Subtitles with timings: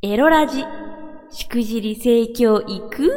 [0.00, 0.64] エロラジ、
[1.32, 3.12] しくじり盛況いく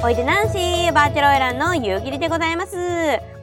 [0.00, 2.76] おいでナンシーバーチャルオイランの夕霧でございます。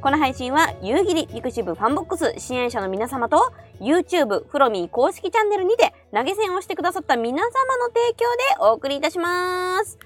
[0.01, 3.51] この配信は夕霧ピクシブファンボックス支援者の皆様と
[3.81, 8.23] YouTube フロミー公式チャンネルにて投げ銭をしてくださった皆様の提供
[8.63, 9.99] でお送りいたします。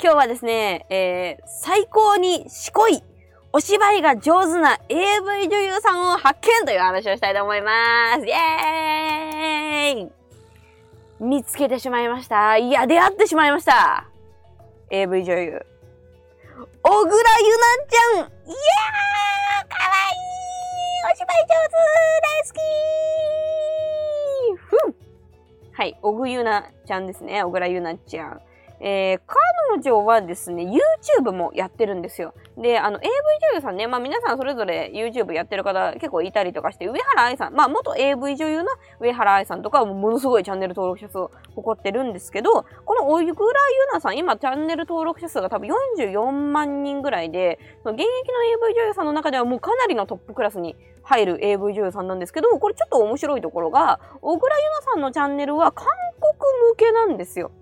[0.00, 3.02] 今日はですね、えー、最高にしこい
[3.52, 8.24] お芝居が上手な AV 女優さんを発見という話をしたいと思います。
[8.24, 10.12] イエーイ
[11.18, 12.56] 見つけてしまいました。
[12.58, 14.06] いや、出会ってしまいました。
[14.90, 15.66] AV 女優。
[16.82, 17.22] 小倉ゆな
[17.88, 20.22] ちゃんいやーイかわいい
[21.12, 21.74] お芝居上手
[22.22, 22.52] 大好
[24.54, 24.94] きふん
[25.72, 27.42] はい、小倉ゆなちゃんですね。
[27.42, 28.40] 小倉ゆなちゃん。
[28.80, 32.34] えー、彼女はですね、YouTube もやってるんですよ。
[32.56, 48.04] で、あの、AV 女優さんね、まあ皆さんそれぞれ YouTube やってる方結構いたりとかして、上原愛さん、まあ元 AV 女優の上原愛さんとかはものすごいチャンネル登録者数を誇ってるんですけど、このおゆくらゆなさん、今チャンネル登録者数が多分44万人ぐらいで、現役の
[48.66, 55.86] AV 女優さんの中ではもうかなりのトップクラスに入る AV 女優さんなんですけど、これちょっと面白いところが、小倉ゆなさんのチャンネルは韓
[56.20, 56.32] 国
[56.70, 57.52] 向けなんですよ。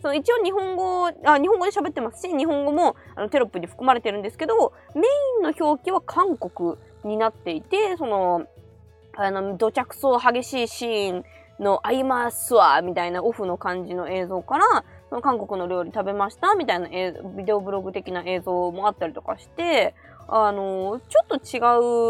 [0.00, 5.04] その一応日本語、あ、日本語で喋ってますし、日本語もあのテロップに含まれてるんですけど、メイ
[5.40, 8.46] ンの表記は韓国になっていて、その、
[9.16, 11.24] あの、土着層激しいシーン
[11.58, 19.94] の合いますわ、みたいなオフの感じの映像から、その韓国の料理食べましたみたいな映ビデオブログ的な映像もあったりとかして、
[20.28, 21.58] あの、ちょっと違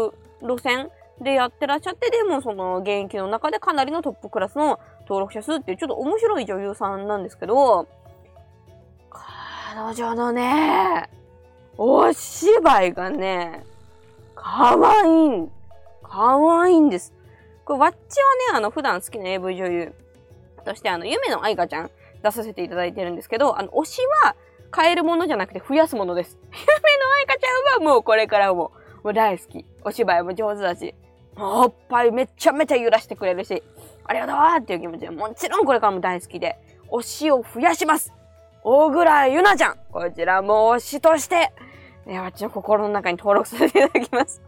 [0.09, 0.89] う路線
[1.21, 7.87] でやってらっしゃって、でもその現役の中でかなりのトップクラスの登録者数っていうちょっと面白い女優さんなんですけど、
[9.09, 11.09] 彼女のね、
[11.77, 13.65] お芝居がね、
[14.35, 15.49] かわいい。
[16.03, 17.13] かわいいんです。
[17.65, 19.93] これ、わっちはね、あの、普段好きな AV 女優
[20.63, 24.35] として、あの、夢の愛花ちゃん出させていただいてるんですけど、あの、推しは
[24.75, 26.37] 変えるものじゃなくて増やすものです。
[26.51, 26.65] 夢の
[27.17, 28.71] 愛花ちゃんはもうこれからも、
[29.03, 29.65] もう大好き。
[29.83, 30.93] お芝居も上手だし、
[31.37, 33.63] おっぱいめちゃめちゃ揺らしてくれるし、
[34.09, 36.57] ありがとうっていう気持ちで、もちろんこれからも大好きで、
[36.91, 38.11] 推しを増やします
[38.63, 41.53] 大倉ゆなちゃんこちらも推しとして、
[42.07, 44.41] ね、私の心の中に登録させていただきます。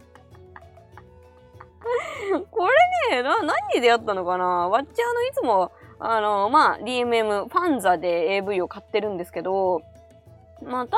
[2.50, 2.68] こ
[3.12, 4.68] れね、な、何で出会ったのかな？
[4.68, 9.84] わっちあの、いつも、あの、まあ、DMM、ファンザで AV を買ってるんですけど、
[10.64, 10.98] また、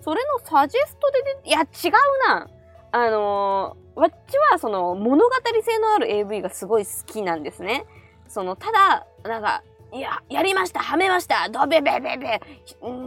[0.00, 2.48] それのサジェストで出、いや、違うな。
[2.94, 5.30] あのわっちはその物語
[5.64, 7.86] 性のある AV がすごい好きなんですね。
[8.32, 9.62] その、ただ、なんか、
[9.92, 12.40] いや、やりましたはめましたドベベベベ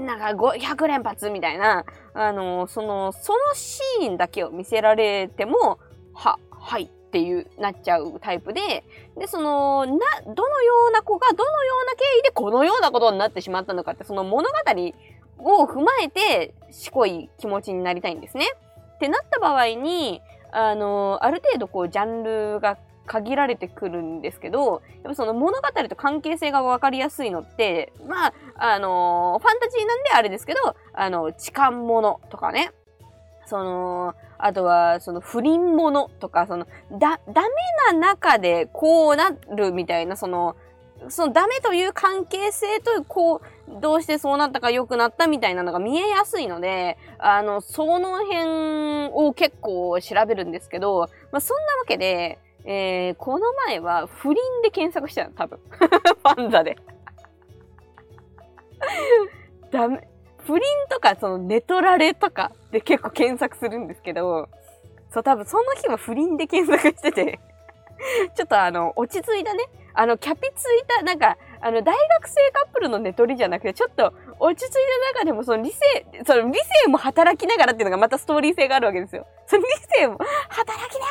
[0.05, 5.79] なんか500連発みたいな、あの、その、そのシーンだけを見せられても、
[6.13, 8.83] は、はいっていう、なっちゃうタイプで、
[9.17, 9.93] で、その、な、
[10.27, 14.55] どのような子がどのような経緯でこのようなことになってしまったのかって、その物語
[15.39, 18.45] を踏まえて、しこい気持ちになりたいんですね。
[18.95, 20.21] ってなった場合に、
[20.51, 32.71] あの、ある程度こう、ジャンルが限られてくるんですけど、やっぱその物語と関係性が分かりやすいのって、まあ、あのファンタジーなんであれですけど、あの、痴漢者とかね、
[33.45, 37.47] その、あとは、その不倫者とか、その、だ、ダメ
[37.91, 40.55] な中でこうなるみたいな、その、
[41.09, 55.59] そのダメという関係性と、こう、どうしてそうなったか良くなったみたいなのが見えやすいので、あの、その辺を結構調べるんですけど、まあ、そんなわけで、えー、この前は不倫で検索したの、多分。
[55.69, 56.77] ファンザで。
[59.71, 60.07] ダメ。
[60.45, 64.49] 不倫とか、その、寝取られとかで結構検索するんですけど、
[65.11, 67.39] そう、多分その日は不倫で検索してて、
[68.35, 74.73] ちょっとあの、落ち着いたね、あの、キャピついた、なんか、あの、大学生カップルの寝取りじゃなくて、ちょっと落ち着い
[75.13, 79.25] た中でも、その理性、その理性も働きながらっていうのがまたストーリー性があるわけですよ。
[79.47, 81.05] その理性も働きなが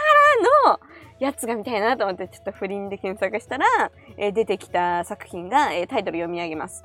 [0.69, 0.81] らの
[1.21, 3.67] やつが見たいなと思って、ちょっと不倫で検索したら、
[4.17, 6.85] えー出てきた作品が、えータイトル読み上げます。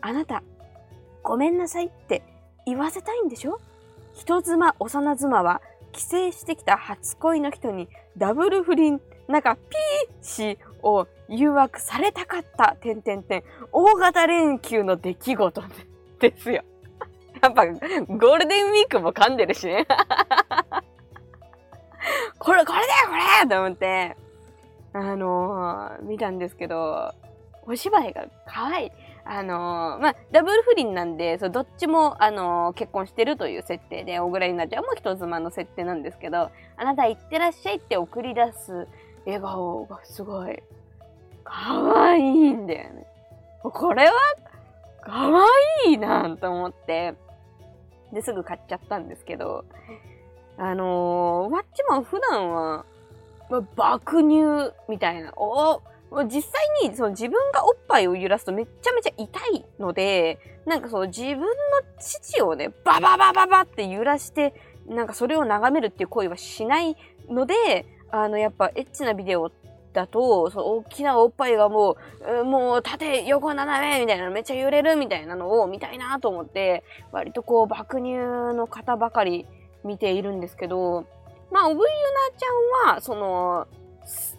[0.00, 0.42] あなた、
[1.22, 2.22] ごめんなさいって
[2.66, 3.58] 言わせたいんでしょ？
[4.14, 5.60] 人妻、幼妻は、
[5.92, 15.62] 帰省してきた初恋の人にダブル不倫、なんか、ピーしを誘惑されたかった、てんてんてん、大型連休の出来事
[16.20, 16.62] ですよ。
[17.40, 19.86] やっぱ、ゴールデンウィークも噛んでるしね。
[22.38, 24.16] これ、これだよ、これと思って、
[24.92, 27.12] あのー見たんですけど、
[27.66, 28.92] お芝居が可愛い。
[29.24, 38.88] あのーまあ、ダブル不倫なんで、そうどっちも、あのー結婚してるという設定で、小倉優奈ちゃんも人妻の設定なんですけど、あなた行ってらっしゃいって送り出す
[39.26, 40.62] 笑顔がすごい、
[41.44, 43.06] 可愛いんだよね。
[43.62, 44.12] これは、
[45.02, 45.44] 可
[45.84, 47.14] 愛いなと思って、
[48.12, 49.64] で、すぐ買っちゃったんですけど、
[50.58, 52.84] あのー、ワッチマン普段は、
[53.48, 55.80] まあ、爆乳みたいな、お
[56.24, 61.46] 実際にその自分がおっぱいを揺らすとめちゃめちゃ痛いので、なんかその自分の
[61.98, 64.54] 父をね、バババババって揺らして、
[64.86, 66.96] なんかそれを眺めるっていう行為はしない
[67.28, 69.52] ので、あの、やっぱエッチなビデオ
[69.92, 71.96] だと、その大きなおっぱいがも
[72.40, 78.16] う、もう縦、横、斜めみたいなめっちゃ揺れるみたいなのを見たいなと思って、割とこう爆乳
[78.56, 79.46] の方ばかり
[79.84, 81.06] 見ているんですけど、
[81.50, 83.66] まあ、おぶゆなちゃんは、その、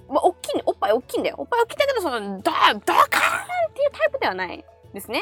[0.09, 1.35] まあ、大きいね、おっぱい大きいんだよ。
[1.37, 5.21] おっぱい大きいんだけど、その、ドドカーンっていうタイプではないですね。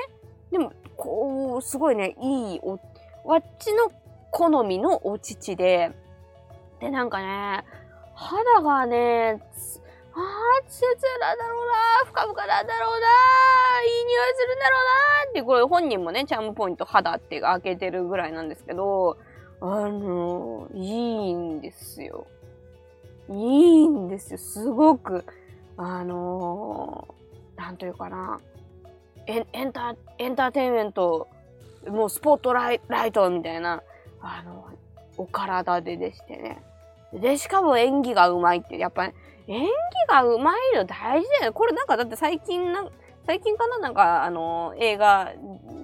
[0.51, 2.79] でも、こう、すごいね、いいお、
[3.25, 3.91] わっちの
[4.31, 5.91] 好みのお乳で、
[6.79, 7.63] で、なんかね、
[8.15, 9.81] 肌がね、つ
[10.13, 11.73] あ、ツヤツヤなんだろうな
[12.05, 13.07] ふかふかなんだろうな
[13.83, 19.17] いい匂いするんだろうなって、これ本人もね、チャームポイント肌って開けてるぐらいなんですけど、
[19.59, 22.27] あの、いいんですよ。
[23.30, 24.38] いいんですよ。
[24.38, 25.25] すごく、
[25.75, 27.07] あの
[27.56, 28.39] なんというかな、
[29.25, 31.27] エンエンター、エンターテインメント、
[31.88, 33.83] もうスポットライライトみたいな、
[34.21, 34.65] あの、
[35.18, 36.63] お体ででしてね。
[37.13, 39.13] で、しかも演技がうまいって、やっぱり、
[39.48, 39.69] 演技
[40.07, 41.51] がうまいの大事だよね。
[41.51, 42.88] これなんかだって最近な、
[43.25, 43.80] 最近かな？
[43.80, 45.33] なんか、あの、映画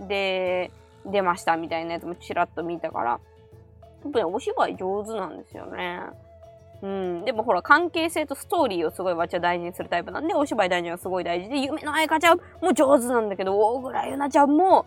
[0.07, 0.71] で
[1.05, 3.19] 出ましたみたいなやつもちらっと見たから、
[4.09, 6.01] っぱりお芝居上手なんですよね。
[6.81, 7.25] うん。
[7.25, 14.85] でもほら、関係性とストーリーをすごいわっちゃ大事にするタイプなんで、お芝居大事がすごい大事で、夢の愛花ちゃんも上手なんだけど、大倉優奈ちゃんも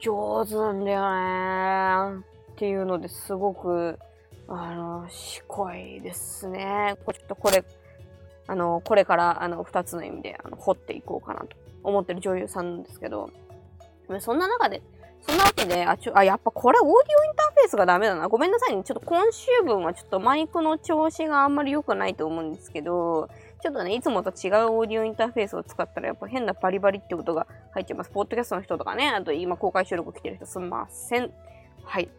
[0.00, 2.24] 上手なんだよね。
[2.52, 3.98] っていうのですごく、
[4.46, 6.96] あの、しこいですね。
[7.04, 7.64] ちょっとこれ、
[8.46, 11.48] あの、これから、あの、二つの意味で、あの、掘っていこうかなと
[11.82, 13.30] 思ってる女優さんなんですけど、
[14.20, 14.82] そんな中で、
[15.26, 18.28] そんなわけで、あ、ちょ、あ、やっぱこれオーディオインターフェースがダメだな。
[18.28, 18.82] ごめんなさいね。
[18.84, 23.30] ちょっと今週分はちょっとマイクの調子があんまり良くないと思うんですけど、
[23.62, 28.10] ちょっとね、いつもと違うオーディオインターフェースを使ったらやっぱ変なバリバリってことが入っちゃいます。
[28.10, 31.32] ポッドキャストの人とかね、あと今公開収録来てる人すんません。
[31.84, 32.10] はい。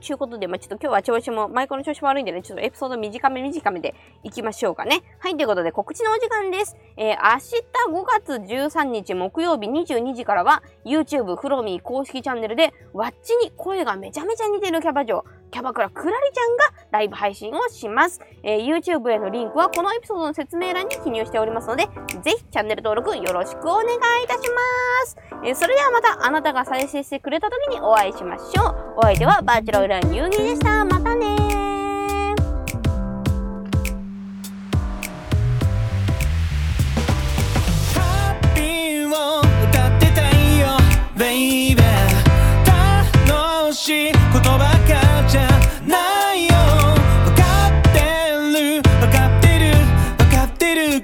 [0.00, 5.02] ちゅうことで、まあ、ちょっと今日は調子も、マイクの調子も悪いんでね、ちょっとエピソード短め短めでいきましょうかね。
[5.18, 6.76] はい、ということで告知のお時間です。
[6.96, 7.58] えー、明日
[7.88, 18.20] 5月13日木曜日22時からは、YouTube フロミー公式チャンネルで、わっちに声がめちゃめちゃ似てるキャバ嬢、キャバクラクラリちゃんがライブ配信をします。
[18.42, 21.88] えー YouTube へのリンクはこのエピソードの説明欄に記入しておりますので、
[22.22, 25.16] ぜひチャンネル登録よろしくお願いいたします。
[25.44, 28.94] えーそれではまたあなたが再生してくれた時にお会いしましょう。
[28.98, 30.84] お相手はバーチャルオイラーニューギーでした。
[30.84, 31.07] また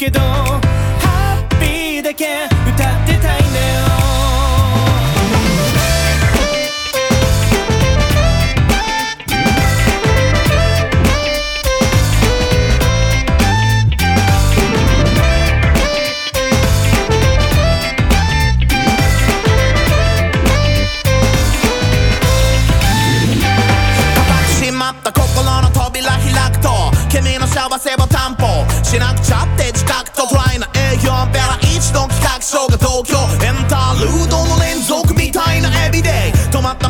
[0.09, 0.44] っ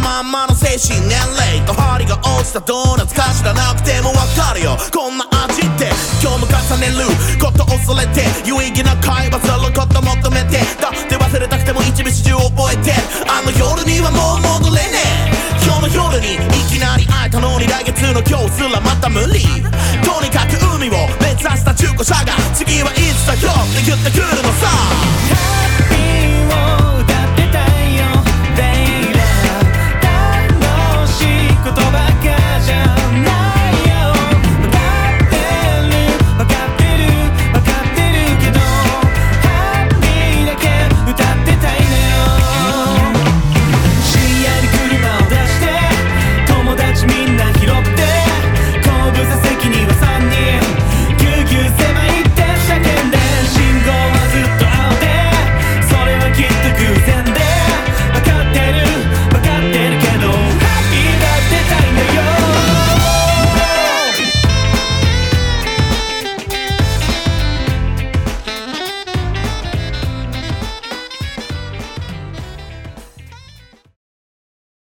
[0.04, 4.76] まんまの精神年齢と針が落ちたドーナツか知らなくてもわかるよ。
[4.92, 5.88] こんな味って
[6.20, 7.08] 今日も重ねる
[7.40, 10.61] こと恐れて有意義な会話すること求めて。
[10.76, 12.92] だって忘れたくても一部始終覚えて。
[13.26, 15.00] あの夜にはもう戻れね
[15.32, 15.64] え。
[15.64, 19.53] 今日の夜にいきなり会えたのに来月の今日すらまた無理。